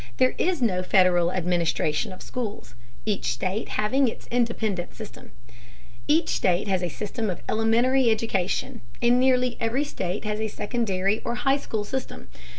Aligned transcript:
There 0.17 0.33
is 0.39 0.63
no 0.63 0.81
Federal 0.81 1.31
administration 1.31 2.11
of 2.11 2.23
schools, 2.23 2.73
each 3.05 3.25
state 3.25 3.69
having 3.77 4.07
its 4.07 4.25
independent 4.31 4.95
system. 4.95 5.29
Each 6.07 6.29
state 6.29 6.67
has 6.67 6.81
a 6.81 6.89
system 6.89 7.29
of 7.29 7.43
elementary 7.47 8.09
education, 8.09 8.81
and 8.99 9.19
nearly 9.19 9.57
every 9.59 9.83
state 9.83 10.23
has 10.25 10.39
a 10.39 10.47
secondary 10.47 11.19
or 11.21 11.35
high 11.35 11.57
school 11.57 11.83
system. 11.83 12.29